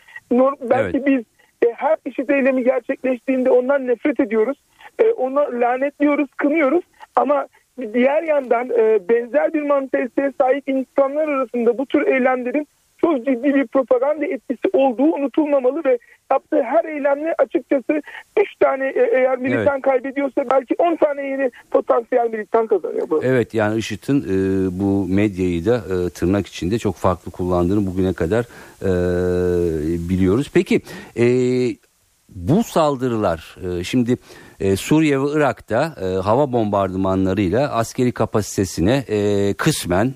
belki 0.61 0.97
evet. 0.97 1.07
biz 1.07 1.23
e, 1.67 1.73
her 1.73 1.97
işit 2.05 2.29
eylemi 2.29 2.63
gerçekleştiğinde 2.63 3.51
ondan 3.51 3.87
nefret 3.87 4.19
ediyoruz. 4.19 4.57
E, 4.99 5.11
onu 5.11 5.61
lanetliyoruz, 5.61 6.27
kınıyoruz 6.37 6.83
ama 7.15 7.47
diğer 7.93 8.23
yandan 8.23 8.69
e, 8.69 8.99
benzer 9.09 9.53
bir 9.53 9.61
mantaliteye 9.61 10.31
sahip 10.41 10.69
insanlar 10.69 11.27
arasında 11.27 11.77
bu 11.77 11.85
tür 11.85 12.07
eylemlerin 12.07 12.67
çok 13.01 13.25
ciddi 13.25 13.55
bir 13.55 13.67
propaganda 13.67 14.25
etkisi 14.25 14.67
olduğu 14.73 15.13
unutulmamalı 15.13 15.81
ve 15.85 15.97
yaptığı 16.31 16.63
her 16.63 16.85
eylemle 16.85 17.35
açıkçası 17.37 18.01
3 18.41 18.55
tane 18.59 18.87
e, 18.87 19.09
eğer 19.13 19.37
militan 19.37 19.73
evet. 19.73 19.81
kaybediyorsa 19.81 20.45
belki 20.51 20.75
10 20.77 20.95
tane 20.95 21.27
yeni 21.27 21.51
potansiyel 21.71 22.29
militan 22.29 22.67
kazanıyor 22.67 23.09
bu. 23.09 23.23
Evet 23.23 23.53
yani 23.53 23.77
IŞİD'in 23.77 24.21
e, 24.21 24.67
bu 24.79 25.07
medyayı 25.07 25.65
da 25.65 25.75
e, 25.75 26.09
tırnak 26.09 26.47
içinde 26.47 26.79
çok 26.79 26.95
farklı 26.95 27.31
kullandığını 27.31 27.85
bugüne 27.85 28.13
kadar 28.13 28.45
e, 28.81 28.89
biliyoruz. 30.09 30.51
Peki 30.53 30.81
e, 31.17 31.25
bu 32.35 32.63
saldırılar 32.63 33.57
e, 33.63 33.83
şimdi 33.83 34.17
e, 34.59 34.75
Suriye 34.75 35.21
ve 35.21 35.31
Irak'ta 35.31 35.95
e, 36.01 36.05
hava 36.05 36.51
bombardımanlarıyla 36.51 37.71
askeri 37.71 38.11
kapasitesine 38.11 39.05
e, 39.09 39.53
kısmen 39.53 40.13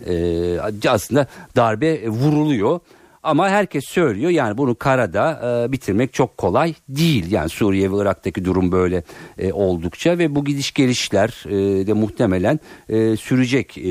aslında 0.89 1.27
darbe 1.55 2.10
vuruluyor. 2.10 2.79
Ama 3.24 3.50
herkes 3.50 3.86
söylüyor 3.86 4.32
yani 4.32 4.58
bunu 4.58 4.75
karada 4.75 5.41
e, 5.67 5.72
bitirmek 5.72 6.13
çok 6.13 6.38
kolay 6.38 6.74
değil. 6.89 7.32
Yani 7.32 7.50
Suriye 7.50 7.91
ve 7.91 7.98
Irak'taki 7.98 8.46
durum 8.46 8.72
böyle 8.72 9.03
e, 9.38 9.53
oldukça 9.53 10.17
ve 10.17 10.36
bu 10.36 10.46
gidiş 10.46 10.74
gelişler 10.74 11.43
e, 11.46 11.88
de 11.88 11.93
muhtemelen 11.93 12.60
e, 12.89 13.17
sürecek. 13.17 13.77
E, 13.77 13.84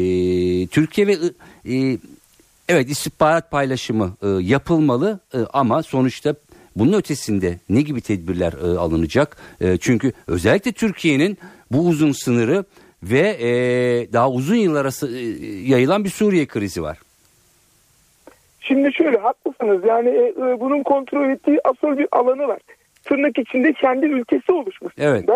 Türkiye 0.67 1.07
ve 1.07 1.17
e, 1.69 1.99
evet 2.69 2.91
istihbarat 2.91 3.51
paylaşımı 3.51 4.17
e, 4.23 4.29
yapılmalı 4.29 5.21
e, 5.35 5.39
ama 5.53 5.83
sonuçta 5.83 6.35
bunun 6.77 6.93
ötesinde 6.93 7.59
ne 7.69 7.81
gibi 7.81 8.01
tedbirler 8.01 8.53
e, 8.53 8.79
alınacak? 8.79 9.37
E, 9.61 9.79
çünkü 9.79 10.13
özellikle 10.27 10.73
Türkiye'nin 10.73 11.39
bu 11.71 11.89
uzun 11.89 12.13
sınırı 12.13 12.65
ve 13.03 13.37
e, 13.41 13.49
daha 14.13 14.31
uzun 14.31 14.57
yıllara 14.57 14.89
e, 14.89 15.19
yayılan 15.71 16.05
bir 16.05 16.11
Suriye 16.11 16.47
krizi 16.47 16.83
var. 16.83 16.99
Şimdi 18.61 18.93
şöyle 18.93 19.19
haklısınız 19.19 19.85
yani 19.85 20.09
e, 20.09 20.27
e, 20.29 20.61
bunun 20.61 20.83
kontrol 20.83 21.31
ettiği 21.31 21.61
asıl 21.65 21.99
bir 21.99 22.07
alanı 22.13 22.49
var. 22.49 22.61
Tırnak 23.05 23.39
içinde 23.39 23.73
kendi 23.73 24.07
ülkesi 24.07 24.53
oluşmuş. 24.53 24.95
Evet. 24.99 25.29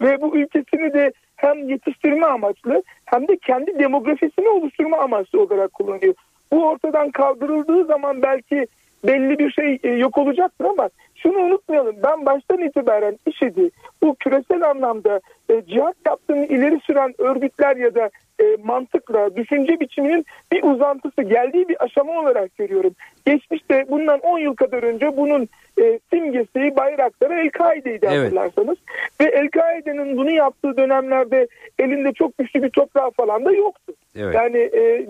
Ve 0.00 0.20
bu 0.20 0.36
ülkesini 0.36 0.92
de 0.92 1.12
hem 1.36 1.68
yetiştirme 1.68 2.26
amaçlı 2.26 2.82
hem 3.04 3.28
de 3.28 3.36
kendi 3.46 3.78
demografisini 3.78 4.48
oluşturma 4.48 4.98
amaçlı 4.98 5.42
olarak 5.42 5.72
kullanıyor. 5.72 6.14
Bu 6.52 6.68
ortadan 6.68 7.10
kaldırıldığı 7.10 7.84
zaman 7.84 8.22
belki 8.22 8.66
belli 9.04 9.38
bir 9.38 9.50
şey 9.50 9.78
e, 9.82 9.88
yok 9.88 10.18
olacaktır 10.18 10.64
ama 10.64 10.88
şunu 11.14 11.38
unutmayalım. 11.38 11.96
Ben 12.02 12.26
baştan 12.26 12.58
itibaren 12.58 13.18
IŞİD'i 13.26 13.70
bu 14.02 14.14
küresel 14.14 14.70
anlamda 14.70 15.20
e, 15.50 15.62
cihat 15.66 15.96
yaptığını 16.06 16.46
ileri 16.46 16.80
süren 16.80 17.14
örgütler 17.18 17.76
ya 17.76 17.94
da 17.94 18.10
e, 18.40 18.44
mantıkla 18.64 19.36
düşünce 19.36 19.80
biçiminin 19.80 20.26
bir 20.52 20.62
uzantısı 20.62 21.22
geldiği 21.22 21.68
bir 21.68 21.84
aşama 21.84 22.20
olarak 22.20 22.56
görüyorum. 22.56 22.94
Geçmişte 23.26 23.86
bundan 23.90 24.20
10 24.20 24.38
yıl 24.38 24.54
kadar 24.54 24.82
önce 24.82 25.16
bunun 25.16 25.48
e, 25.82 26.00
simgesi 26.10 26.76
bayrakları 26.76 27.34
El-Kaide'ydi 27.34 28.06
evet. 28.10 28.18
hatırlarsanız. 28.18 28.76
Ve 29.20 29.24
El-Kaide'nin 29.24 30.16
bunu 30.16 30.30
yaptığı 30.30 30.76
dönemlerde 30.76 31.46
elinde 31.78 32.12
çok 32.12 32.38
güçlü 32.38 32.62
bir 32.62 32.70
toprağı 32.70 33.10
falan 33.10 33.44
da 33.44 33.52
yoktu. 33.52 33.92
Evet. 34.16 34.34
Yani 34.34 34.58
e, 34.58 35.06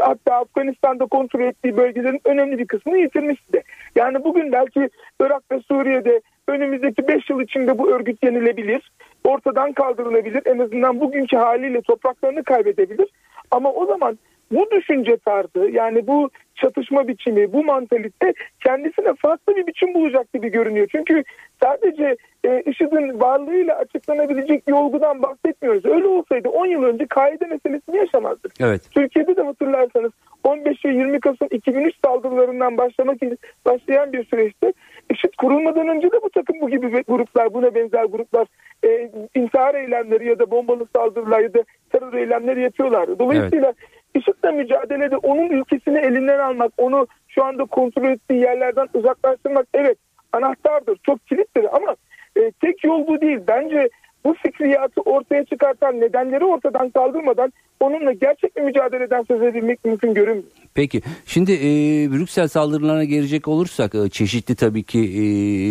hatta 0.00 0.34
Afganistan'da 0.34 1.06
kontrol 1.06 1.40
ettiği 1.40 1.76
bölgelerin 1.76 2.20
önemli 2.24 2.58
bir 2.58 2.66
kısmını 2.66 2.98
yitirmişti 2.98 3.52
de. 3.52 3.62
Yani 3.96 4.24
bugün 4.24 4.52
belki 4.52 4.88
Irak 5.20 5.42
ve 5.52 5.60
Suriye'de 5.60 6.20
önümüzdeki 6.48 7.08
5 7.08 7.30
yıl 7.30 7.40
içinde 7.40 7.78
bu 7.78 7.90
örgüt 7.90 8.22
yenilebilir. 8.22 8.92
Ortadan 9.24 9.72
kaldırılabilir. 9.72 10.42
En 10.44 10.58
azından 10.58 11.00
bugünkü 11.00 11.36
haliyle 11.36 11.80
topraklarını 11.82 12.44
kaybedebilir. 12.44 13.08
Ama 13.50 13.72
o 13.72 13.86
zaman 13.86 14.18
bu 14.52 14.70
düşünce 14.70 15.16
tarzı 15.16 15.70
yani 15.72 16.06
bu 16.06 16.30
çatışma 16.54 17.08
biçimi, 17.08 17.52
bu 17.52 17.64
mantalite 17.64 18.34
kendisine 18.64 19.14
farklı 19.18 19.56
bir 19.56 19.66
biçim 19.66 19.94
bulacak 19.94 20.32
gibi 20.32 20.48
görünüyor. 20.48 20.88
Çünkü 20.92 21.24
sadece 21.62 22.16
e, 22.44 22.62
IŞİD'in 22.66 23.20
varlığıyla 23.20 23.76
açıklanabilecek 23.76 24.68
bir 24.68 24.72
olgudan 24.72 25.22
bahsetmiyoruz. 25.22 25.84
Öyle 25.84 26.06
olsaydı 26.06 26.48
10 26.48 26.66
yıl 26.66 26.82
önce 26.82 27.06
kaide 27.06 27.46
meselesini 27.46 27.96
yaşamazdık. 27.96 28.52
Evet. 28.60 28.82
Türkiye'de 28.90 29.36
de 29.36 29.42
hatırlarsanız 29.42 30.12
15 30.44 30.84
ve 30.84 30.88
20 30.88 31.20
Kasım 31.20 31.48
2003 31.50 31.94
saldırılarından 32.04 32.76
başlamak 32.76 33.18
başlayan 33.64 34.12
bir 34.12 34.24
süreçte 34.24 34.72
IŞİD 35.18 35.34
kurulmadan 35.38 35.88
önce 35.88 36.12
de 36.12 36.22
bu 36.22 36.30
takım 36.30 36.60
bu 36.60 36.70
gibi 36.70 37.02
gruplar, 37.08 37.54
buna 37.54 37.74
benzer 37.74 38.04
gruplar 38.04 38.46
e, 38.84 39.10
intihar 39.34 39.74
eylemleri 39.74 40.28
ya 40.28 40.38
da 40.38 40.50
bombalı 40.50 40.86
saldırılar 40.96 41.40
ya 41.40 41.54
da 41.54 41.64
terör 41.90 42.12
eylemleri 42.14 42.62
yapıyorlardı. 42.62 43.18
Dolayısıyla 43.18 43.66
evet. 43.66 43.76
IŞİD'le 44.14 44.54
mücadelede 44.54 45.16
onun 45.16 45.48
ülkesini 45.48 45.98
elinden 45.98 46.38
almak, 46.38 46.72
onu 46.76 47.06
şu 47.28 47.44
anda 47.44 47.64
kontrol 47.64 48.08
ettiği 48.08 48.40
yerlerden 48.40 48.88
uzaklaştırmak 48.94 49.66
evet 49.74 49.98
anahtardır, 50.32 50.98
çok 51.02 51.26
kilittir 51.26 51.66
ama 51.76 51.96
e, 52.36 52.50
tek 52.50 52.84
yol 52.84 53.06
bu 53.06 53.20
değil. 53.20 53.38
Bence 53.48 53.88
bu 54.24 54.34
fikriyatı 54.34 55.00
ortaya 55.00 55.44
çıkartan 55.44 56.00
nedenleri 56.00 56.44
ortadan 56.44 56.90
kaldırmadan 56.90 57.52
onunla 57.80 58.12
gerçek 58.12 58.56
bir 58.56 58.62
mücadeleden 58.62 59.22
söz 59.22 59.42
edilmek 59.42 59.84
mümkün 59.84 60.14
görünmüyor. 60.14 60.48
Peki 60.74 61.02
şimdi 61.26 61.52
e, 61.52 61.66
Brüksel 62.12 62.48
saldırılarına 62.48 63.04
gelecek 63.04 63.48
olursak 63.48 63.94
e, 63.94 64.08
çeşitli 64.08 64.54
tabii 64.54 64.82
ki 64.82 64.98
e, 64.98 65.22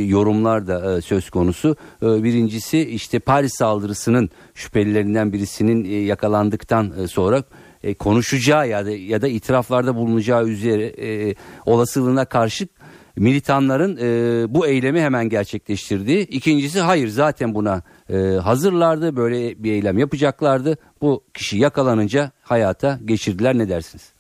yorumlar 0.06 0.68
da 0.68 0.98
e, 0.98 1.02
söz 1.02 1.30
konusu. 1.30 1.76
E, 2.04 2.06
birincisi 2.06 2.80
işte 2.80 3.20
Paris 3.20 3.54
saldırısının 3.54 4.30
şüphelilerinden 4.56 5.34
birisinin 5.34 5.86
e, 5.86 5.96
yakalandıktan 5.96 6.94
e, 7.04 7.08
sonra 7.08 7.44
e, 7.84 7.94
konuşacağı 7.94 8.68
ya 8.68 8.86
da 8.86 8.92
ya 8.92 9.22
da 9.22 9.28
itiraflarda 9.28 9.96
bulunacağı 9.96 10.48
üzere 10.48 10.86
e, 10.86 11.36
olasılığına 11.66 12.26
karşı 12.26 12.68
militanların 13.18 13.98
e, 14.02 14.54
bu 14.54 14.68
eylemi 14.68 15.02
hemen 15.02 15.30
gerçekleştirdi. 15.30 16.12
İkincisi 16.12 16.80
hayır 16.80 17.08
zaten 17.08 17.56
buna 17.56 17.82
e, 18.10 18.16
hazırlardı 18.38 19.16
böyle 19.16 19.64
bir 19.64 19.72
eylem 19.72 19.98
yapacaklardı. 19.98 20.78
Bu 21.02 21.24
kişi 21.34 21.58
yakalanınca 21.58 22.32
hayata 22.44 23.00
geçirdiler 23.06 23.58
ne 23.58 23.70
dersiniz? 23.70 24.18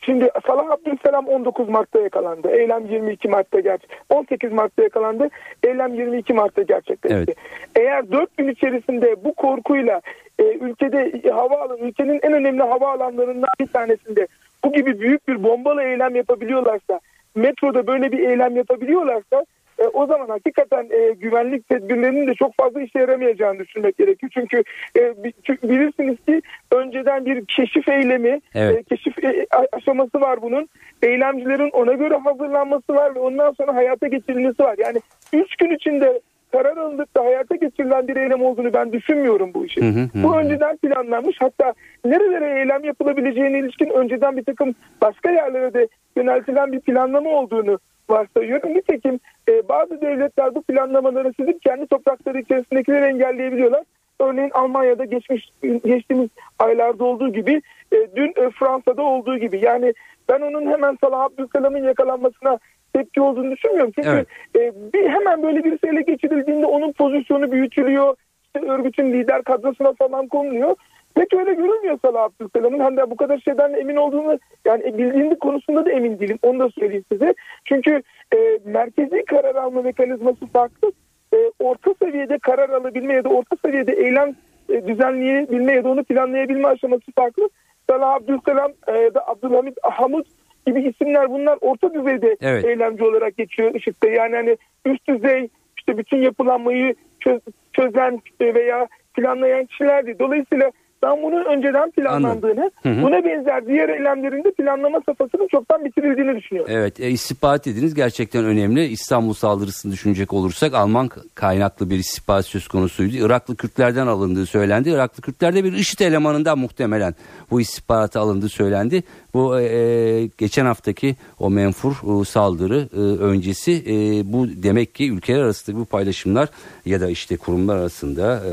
Şimdi 0.00 0.30
Salah 0.46 0.70
Abdülselam 0.70 1.26
19 1.28 1.68
Mart'ta 1.68 2.00
yakalandı. 2.00 2.50
Eylem 2.50 2.86
22 2.86 3.28
Mart'ta 3.28 3.60
gerçek. 3.60 3.90
18 4.08 4.52
Mart'ta 4.52 4.82
yakalandı. 4.82 5.28
Eylem 5.62 5.94
22 5.94 6.32
Mart'ta 6.32 6.62
gerçekleşti. 6.62 7.16
Evet. 7.16 7.36
Eğer 7.76 8.12
4 8.12 8.36
gün 8.36 8.48
içerisinde 8.48 9.24
bu 9.24 9.34
korkuyla 9.34 10.00
e, 10.38 10.42
ülkede 10.44 11.30
hava 11.30 11.76
ülkenin 11.80 12.20
en 12.22 12.32
önemli 12.32 12.62
hava 12.62 12.92
alanlarından 12.92 13.50
bir 13.60 13.66
tanesinde 13.66 14.26
bu 14.64 14.72
gibi 14.72 15.00
büyük 15.00 15.28
bir 15.28 15.44
bombalı 15.44 15.82
eylem 15.82 16.16
yapabiliyorlarsa, 16.16 17.00
metroda 17.34 17.86
böyle 17.86 18.12
bir 18.12 18.18
eylem 18.18 18.56
yapabiliyorlarsa 18.56 19.46
e, 19.78 19.86
o 19.86 20.06
zaman 20.06 20.28
hakikaten 20.28 20.88
e, 20.90 21.12
güvenlik 21.12 21.68
tedbirlerinin 21.68 22.26
de 22.26 22.34
çok 22.34 22.56
fazla 22.56 22.82
işe 22.82 22.98
yaramayacağını 22.98 23.58
düşünmek 23.58 23.98
gerekiyor. 23.98 24.32
Çünkü 24.34 24.62
e, 24.98 25.14
bilirsiniz 25.62 26.16
ki 26.26 26.42
önceden 26.72 27.26
bir 27.26 27.44
keşif 27.44 27.88
eylemi, 27.88 28.40
evet. 28.54 28.78
e, 28.78 28.82
keşif 28.82 29.24
e, 29.24 29.46
aşaması 29.72 30.20
var 30.20 30.42
bunun. 30.42 30.68
Eylemcilerin 31.02 31.70
ona 31.70 31.92
göre 31.92 32.16
hazırlanması 32.16 32.94
var 32.94 33.14
ve 33.14 33.18
ondan 33.18 33.52
sonra 33.52 33.74
hayata 33.74 34.06
geçirilmesi 34.06 34.62
var. 34.62 34.74
Yani 34.78 34.98
3 35.32 35.56
gün 35.56 35.70
içinde 35.70 36.20
karar 36.54 36.76
alınıp 36.76 37.16
da 37.16 37.24
hayata 37.24 37.56
geçirilen 37.56 38.08
bir 38.08 38.16
eylem 38.16 38.42
olduğunu 38.42 38.72
ben 38.72 38.92
düşünmüyorum 38.92 39.54
bu 39.54 39.66
işin. 39.66 39.82
Hı 39.82 40.00
hı 40.00 40.02
hı. 40.02 40.22
Bu 40.22 40.36
önceden 40.36 40.76
planlanmış 40.76 41.36
hatta 41.40 41.72
nerelere 42.04 42.60
eylem 42.60 42.84
yapılabileceğine 42.84 43.58
ilişkin 43.58 43.90
önceden 43.90 44.36
bir 44.36 44.44
takım 44.44 44.74
başka 45.00 45.30
yerlere 45.30 45.74
de 45.74 45.88
yöneltilen 46.16 46.72
bir 46.72 46.80
planlama 46.80 47.30
olduğunu 47.30 47.78
varsayıyorum. 48.10 48.74
Nitekim 48.74 49.20
e, 49.48 49.68
bazı 49.68 50.00
devletler 50.00 50.54
bu 50.54 50.62
planlamaları 50.62 51.32
sizin 51.36 51.58
kendi 51.64 51.86
toprakları 51.86 52.40
içerisindekileri 52.40 53.04
engelleyebiliyorlar. 53.04 53.84
Örneğin 54.20 54.50
Almanya'da 54.50 55.04
geçmiş 55.04 55.50
geçtiğimiz 55.84 56.28
aylarda 56.58 57.04
olduğu 57.04 57.32
gibi 57.32 57.62
e, 57.92 57.96
dün 58.16 58.28
e, 58.36 58.50
Fransa'da 58.50 59.02
olduğu 59.02 59.38
gibi 59.38 59.64
yani 59.64 59.94
ben 60.28 60.40
onun 60.40 60.66
hemen 60.70 60.98
Salah 61.00 61.20
Abdülselam'ın 61.20 61.84
yakalanmasına 61.84 62.58
tepki 62.94 63.20
olduğunu 63.20 63.50
düşünmüyorum. 63.50 63.92
Çünkü 63.94 64.08
evet. 64.08 64.26
e, 64.56 64.92
bir 64.92 65.08
hemen 65.08 65.42
böyle 65.42 65.64
birisi 65.64 65.86
ele 65.86 66.02
geçirildiğinde 66.02 66.66
onun 66.66 66.92
pozisyonu 66.92 67.52
büyütülüyor. 67.52 68.16
İşte 68.44 68.68
örgütün 68.68 69.12
lider 69.12 69.42
kadrosuna 69.42 69.92
falan 69.92 70.28
konuluyor. 70.28 70.76
Pek 71.14 71.34
öyle 71.34 71.54
görünmüyor 71.54 71.98
Salah 72.02 72.22
Abdülselam'ın. 72.22 72.96
De 72.96 73.10
bu 73.10 73.16
kadar 73.16 73.38
şeyden 73.38 73.72
emin 73.72 73.96
olduğunu 73.96 74.38
yani 74.64 74.98
bildiğinde 74.98 75.38
konusunda 75.38 75.86
da 75.86 75.90
emin 75.90 76.18
değilim. 76.18 76.38
Onu 76.42 76.58
da 76.58 76.70
söyleyeyim 76.78 77.04
size. 77.12 77.34
Çünkü 77.64 78.02
e, 78.34 78.58
merkezi 78.64 79.24
karar 79.24 79.54
alma 79.54 79.82
mekanizması 79.82 80.46
farklı. 80.46 80.92
E, 81.34 81.36
orta 81.58 81.94
seviyede 82.02 82.38
karar 82.38 82.68
alabilme 82.68 83.14
ya 83.14 83.24
da 83.24 83.28
orta 83.28 83.56
seviyede 83.64 83.92
eylem 83.92 84.34
e, 84.68 84.86
düzenleyebilme 84.86 85.72
ya 85.72 85.84
da 85.84 85.88
onu 85.88 86.04
planlayabilme 86.04 86.68
aşaması 86.68 87.12
farklı. 87.16 87.48
Salah 87.90 88.14
Abdülselam 88.14 88.72
e, 88.88 89.14
da 89.14 89.28
Abdülhamid 89.28 89.76
Hamud 89.82 90.26
gibi 90.66 90.88
isimler 90.88 91.30
bunlar 91.30 91.58
orta 91.60 91.94
düzeyde 91.94 92.36
evet. 92.40 92.64
eylemci 92.64 93.04
olarak 93.04 93.36
geçiyor 93.36 93.74
IŞİD'de. 93.74 94.08
Yani 94.08 94.36
hani 94.36 94.56
üst 94.86 95.08
düzey 95.08 95.48
işte 95.78 95.98
bütün 95.98 96.18
yapılanmayı 96.18 96.94
çöz, 97.20 97.40
çözen 97.72 98.22
veya 98.40 98.88
planlayan 99.14 99.64
kişilerdi. 99.64 100.18
Dolayısıyla 100.18 100.70
ben 101.04 101.22
bunun 101.22 101.44
önceden 101.44 101.90
planlandığını, 101.90 102.70
hı 102.82 102.88
hı. 102.88 103.02
buna 103.02 103.24
benzer 103.24 103.66
diğer 103.66 103.88
eylemlerinde 103.88 104.50
planlama 104.50 105.00
safhasının 105.06 105.48
çoktan 105.48 105.84
bitirildiğini 105.84 106.36
düşünüyorum. 106.36 106.72
Evet, 106.74 107.00
e, 107.00 107.10
istihbarat 107.10 107.66
ediniz 107.66 107.94
gerçekten 107.94 108.44
önemli. 108.44 108.84
İstanbul 108.86 109.34
saldırısını 109.34 109.92
düşünecek 109.92 110.32
olursak 110.32 110.74
Alman 110.74 111.10
kaynaklı 111.34 111.90
bir 111.90 111.96
istihbarat 111.96 112.46
söz 112.46 112.68
konusuydu. 112.68 113.16
Iraklı 113.16 113.56
Kürtlerden 113.56 114.06
alındığı 114.06 114.46
söylendi. 114.46 114.90
Iraklı 114.90 115.22
Kürtlerde 115.22 115.64
bir 115.64 115.72
IŞİD 115.72 116.00
elemanından 116.00 116.58
muhtemelen 116.58 117.14
bu 117.50 117.60
istihbarata 117.60 118.20
alındığı 118.20 118.48
söylendi. 118.48 119.02
Bu 119.34 119.60
e, 119.60 119.64
e, 119.64 120.26
geçen 120.38 120.66
haftaki 120.66 121.16
o 121.38 121.50
menfur 121.50 122.20
e, 122.20 122.24
saldırı 122.24 122.88
e, 122.96 123.00
öncesi 123.00 123.72
e, 123.72 123.92
bu 124.32 124.48
demek 124.48 124.94
ki 124.94 125.10
ülkeler 125.10 125.40
arasında 125.40 125.76
bu 125.76 125.84
paylaşımlar 125.84 126.48
ya 126.86 127.00
da 127.00 127.10
işte 127.10 127.36
kurumlar 127.36 127.76
arasında 127.76 128.36
e, 128.36 128.52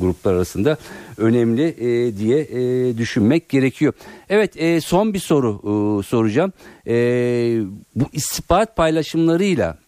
gruplar 0.00 0.34
arasında 0.34 0.76
önemli 1.18 1.71
e, 1.78 2.16
diye 2.16 2.40
e, 2.40 2.98
düşünmek 2.98 3.48
gerekiyor. 3.48 3.92
Evet 4.28 4.56
e, 4.56 4.80
son 4.80 5.14
bir 5.14 5.18
soru 5.18 5.60
e, 5.62 6.02
soracağım. 6.02 6.52
E, 6.86 6.94
bu 7.94 8.04
istihbarat 8.12 8.76
paylaşımlarıyla 8.76 9.78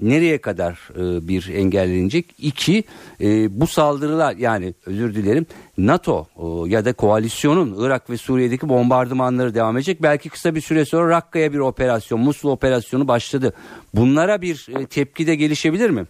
nereye 0.00 0.38
kadar 0.38 0.88
e, 0.94 1.28
bir 1.28 1.48
engellenecek? 1.54 2.34
İki, 2.38 2.84
e, 3.20 3.60
bu 3.60 3.66
saldırılar 3.66 4.36
yani 4.36 4.74
özür 4.86 5.14
dilerim 5.14 5.46
NATO 5.78 6.26
e, 6.36 6.70
ya 6.70 6.84
da 6.84 6.92
koalisyonun 6.92 7.76
Irak 7.84 8.10
ve 8.10 8.16
Suriye'deki 8.16 8.68
bombardımanları 8.68 9.54
devam 9.54 9.76
edecek. 9.76 10.02
Belki 10.02 10.28
kısa 10.28 10.54
bir 10.54 10.60
süre 10.60 10.84
sonra 10.84 11.08
Rakka'ya 11.08 11.52
bir 11.52 11.58
operasyon, 11.58 12.20
Musul 12.20 12.50
operasyonu 12.50 13.08
başladı. 13.08 13.54
Bunlara 13.94 14.42
bir 14.42 14.66
e, 14.78 14.86
tepki 14.86 15.26
de 15.26 15.34
gelişebilir 15.34 15.90
mi? 15.90 16.06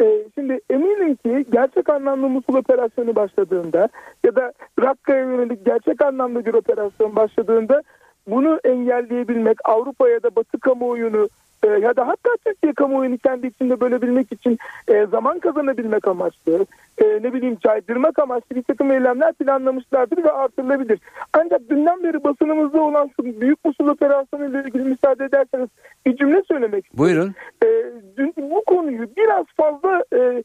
E, 0.00 0.24
şimdi 0.34 0.60
eminim 0.70 1.16
ki 1.16 1.46
gerçek 1.52 1.88
anlamda 1.88 2.28
Musul 2.28 2.54
operasyonu 2.54 3.14
başladığında 3.14 3.88
ya 4.24 4.36
da 4.36 4.52
Rakka'ya 4.80 5.24
yönelik 5.24 5.66
gerçek 5.66 6.02
anlamda 6.02 6.44
bir 6.44 6.54
operasyon 6.54 7.16
başladığında 7.16 7.82
bunu 8.28 8.60
engelleyebilmek 8.64 9.58
Avrupa 9.64 10.08
ya 10.08 10.22
da 10.22 10.36
Batı 10.36 10.58
kamuoyunu 10.60 11.28
e, 11.62 11.68
ya 11.68 11.96
da 11.96 12.08
hatta 12.08 12.30
Türkiye 12.44 12.72
kamuoyunu 12.72 13.18
kendi 13.18 13.46
içinde 13.46 13.80
bölebilmek 13.80 14.32
için 14.32 14.58
e, 14.88 15.06
zaman 15.06 15.38
kazanabilmek 15.38 16.08
amaçlı, 16.08 16.66
e, 16.98 17.04
ne 17.04 17.32
bileyim 17.32 17.58
caydırmak 17.64 18.18
amaçlı 18.18 18.56
bir 18.56 18.62
takım 18.62 18.90
eylemler 18.92 19.32
planlamışlardır 19.32 20.24
ve 20.24 20.32
artırılabilir. 20.32 20.98
Ancak 21.32 21.70
dünden 21.70 22.02
beri 22.02 22.24
basınımızda 22.24 22.80
olan 22.80 23.10
şu 23.16 23.40
Büyük 23.40 23.64
Musul 23.64 23.88
Operasyonu 23.88 24.50
ile 24.50 24.62
ilgili 24.66 24.82
müsaade 24.82 25.24
ederseniz 25.24 25.68
bir 26.06 26.16
cümle 26.16 26.42
söylemek 26.42 26.86
istiyorum. 26.86 26.98
Buyurun. 26.98 27.34
E, 27.64 27.68
dün, 28.16 28.34
konuyu 28.78 29.08
biraz 29.16 29.46
fazla 29.56 30.04
e, 30.14 30.42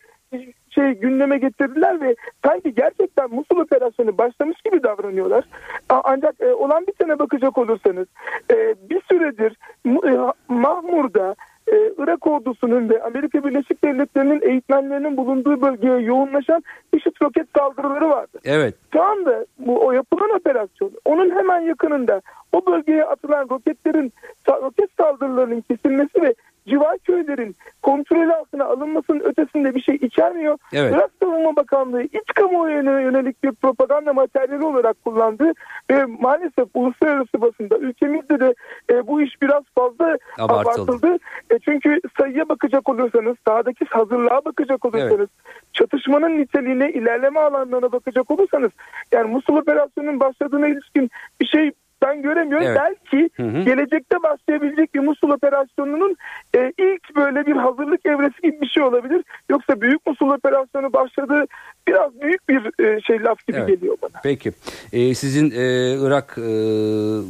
şey 0.69 0.91
gündeme 0.91 1.37
getirdiler 1.37 2.01
ve 2.01 2.15
sanki 2.45 2.75
gerçekten 2.75 3.29
Musul 3.29 3.59
operasyonu 3.59 4.17
başlamış 4.17 4.61
gibi 4.61 4.83
davranıyorlar. 4.83 5.43
Ancak 5.89 6.41
e, 6.41 6.53
olan 6.53 6.87
bitene 6.87 7.19
bakacak 7.19 7.57
olursanız 7.57 8.07
e, 8.51 8.75
bir 8.89 9.01
süredir 9.09 9.57
e, 9.85 10.33
Mahmur'da 10.47 11.35
e, 11.67 11.75
Irak 11.97 12.27
ordusunun 12.27 12.89
ve 12.89 13.03
Amerika 13.03 13.43
Birleşik 13.43 13.83
Devletleri'nin 13.83 14.41
eğitmenlerinin 14.41 15.17
bulunduğu 15.17 15.61
bölgeye 15.61 15.99
yoğunlaşan 15.99 16.63
IŞİD 16.93 17.15
roket 17.21 17.47
saldırıları 17.57 18.09
vardı. 18.09 18.39
Evet. 18.45 18.75
Şu 18.93 19.01
anda 19.01 19.45
bu 19.59 19.85
o 19.85 19.91
yapılan 19.91 20.29
operasyon 20.29 20.91
onun 21.05 21.29
hemen 21.29 21.59
yakınında 21.59 22.21
o 22.51 22.65
bölgeye 22.65 23.03
atılan 23.03 23.47
roketlerin 23.49 24.13
roket 24.47 24.89
saldırılarının 24.97 25.61
kesilmesi 25.61 26.21
ve 26.21 26.33
civar 26.73 26.97
köylerin 26.97 27.55
kontrol 27.81 28.29
altına 28.29 28.65
alınmasının 28.65 29.19
ötesinde 29.19 29.75
bir 29.75 29.81
şey 29.81 29.95
içermiyor. 29.95 30.57
Evet. 30.73 30.93
Irak 30.95 31.11
Savunma 31.19 31.55
Bakanlığı 31.55 32.03
iç 32.03 32.27
kamuoyuna 32.35 33.01
yönelik 33.01 33.43
bir 33.43 33.51
propaganda 33.51 34.13
materyali 34.13 34.65
olarak 34.65 35.05
kullandı 35.05 35.51
ve 35.89 36.05
maalesef 36.05 36.67
uluslararası 36.73 37.41
basında 37.41 37.77
ülkemizde 37.77 38.39
de 38.39 38.53
e, 38.89 39.07
bu 39.07 39.21
iş 39.21 39.41
biraz 39.41 39.63
fazla 39.75 40.17
abartıldı. 40.39 40.91
abartıldı. 40.91 41.17
E, 41.51 41.59
çünkü 41.59 41.99
sayıya 42.19 42.49
bakacak 42.49 42.89
olursanız, 42.89 43.35
sahadaki 43.47 43.85
hazırlığa 43.85 44.45
bakacak 44.45 44.85
olursanız, 44.85 45.17
evet. 45.17 45.29
çatışmanın 45.73 46.37
niteliğine, 46.37 46.91
ilerleme 46.91 47.39
alanlarına 47.39 47.91
bakacak 47.91 48.31
olursanız, 48.31 48.71
yani 49.11 49.31
Musul 49.31 49.57
operasyonunun 49.57 50.19
başladığına 50.19 50.67
ilişkin 50.67 51.09
bir 51.41 51.45
şey 51.45 51.71
ben 52.03 52.21
göremiyorum. 52.21 52.67
Evet. 52.67 52.77
Belki 52.81 53.29
hı 53.35 53.43
hı. 53.43 53.63
gelecekte 53.63 54.23
başlayabilecek 54.23 54.93
bir 54.93 54.99
Musul 54.99 55.29
operasyonunun 55.29 56.15
e, 56.55 56.73
ilk 56.77 57.15
böyle 57.15 57.45
bir 57.45 57.55
hazırlık 57.55 58.05
evresi 58.05 58.41
gibi 58.43 58.61
bir 58.61 58.67
şey 58.67 58.83
olabilir. 58.83 59.23
Yoksa 59.49 59.81
Büyük 59.81 60.07
Musul 60.07 60.29
operasyonu 60.29 60.93
başladığı 60.93 61.45
biraz 61.87 62.21
büyük 62.21 62.49
bir 62.49 62.85
e, 62.85 63.01
şey 63.01 63.23
laf 63.23 63.47
gibi 63.47 63.57
evet. 63.57 63.67
geliyor 63.67 63.97
bana. 64.01 64.21
Peki. 64.23 64.51
Ee, 64.93 65.15
sizin 65.15 65.51
e, 65.51 65.95
Irak 65.99 66.37
e, 66.37 66.41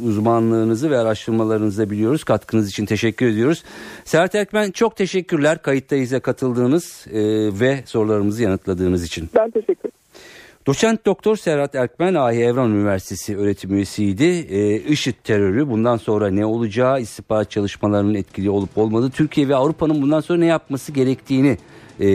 uzmanlığınızı 0.08 0.92
ve 0.92 0.98
araştırmalarınızı 0.98 1.86
da 1.86 1.90
biliyoruz. 1.90 2.24
Katkınız 2.24 2.70
için 2.70 2.86
teşekkür 2.86 3.26
ediyoruz. 3.26 3.64
Serhat 4.06 4.36
Erkmen 4.36 4.72
çok 4.72 4.96
teşekkürler 4.96 5.62
kayıttayıza 5.62 6.20
katıldığınız 6.20 7.08
e, 7.12 7.22
ve 7.60 7.84
sorularımızı 7.86 8.44
yanıtladığınız 8.44 9.04
için. 9.04 9.30
Ben 9.36 9.52
teşekkür 9.52 9.74
ederim. 9.74 10.03
Doçent 10.66 11.06
Doktor 11.06 11.36
Serhat 11.36 11.76
Erkmen 11.76 12.14
Ahi 12.14 12.40
Evran 12.40 12.72
Üniversitesi 12.72 13.38
öğretim 13.38 13.76
üyesiydi. 13.76 14.24
Ee, 14.24 14.76
IŞİD 14.76 15.14
terörü 15.24 15.70
bundan 15.70 15.98
sonra 15.98 16.30
ne 16.30 16.46
olacağı, 16.46 17.02
istihbarat 17.02 17.52
çalışmalarının 17.52 18.14
etkili 18.14 18.50
olup 18.50 18.78
olmadığı, 18.78 19.10
Türkiye 19.10 19.50
ve 19.50 19.56
Avrupa'nın 19.56 20.02
bundan 20.02 20.20
sonra 20.20 20.40
ne 20.40 20.46
yapması 20.46 20.92
gerektiğini 20.92 21.58
e, 22.00 22.08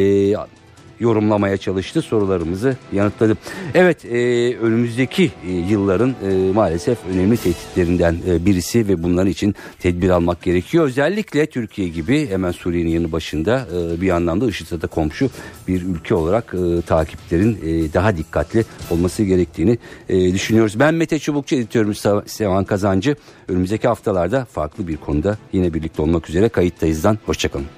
yorumlamaya 1.01 1.57
çalıştı. 1.57 2.03
Sorularımızı 2.03 2.77
yanıtladı. 2.93 3.37
Evet 3.75 4.05
e, 4.05 4.57
önümüzdeki 4.57 5.33
e, 5.47 5.53
yılların 5.53 6.15
e, 6.31 6.53
maalesef 6.53 6.99
önemli 7.13 7.37
tehditlerinden 7.37 8.17
e, 8.29 8.47
birisi 8.47 8.89
ve 8.89 9.03
bunların 9.03 9.31
için 9.31 9.55
tedbir 9.79 10.11
almak 10.11 10.43
gerekiyor. 10.43 10.85
Özellikle 10.85 11.47
Türkiye 11.47 11.89
gibi 11.89 12.31
hemen 12.31 12.53
Suriye'nin 12.53 12.91
yanı 12.91 13.13
başında 13.13 13.67
e, 13.75 14.01
bir 14.01 14.11
anlamda 14.11 14.49
IŞİD'e 14.49 14.87
komşu 14.87 15.31
bir 15.69 15.83
ülke 15.83 16.15
olarak 16.15 16.55
e, 16.55 16.83
takiplerin 16.83 17.59
e, 17.65 17.93
daha 17.93 18.17
dikkatli 18.17 18.65
olması 18.91 19.23
gerektiğini 19.23 19.79
e, 20.09 20.35
düşünüyoruz. 20.35 20.81
Ben 20.81 20.95
Mete 20.95 21.19
Çubukçu 21.19 21.57
editörümüz 21.57 22.03
Sevan 22.27 22.65
Kazancı. 22.65 23.17
Önümüzdeki 23.49 23.89
haftalarda 23.89 24.45
farklı 24.45 24.89
bir 24.89 24.97
konuda 24.97 25.39
yine 25.53 25.75
birlikte 25.75 26.03
olmak 26.03 26.29
üzere 26.31 26.49
kayıttayızdan. 26.49 27.19
Hoşçakalın 27.27 27.78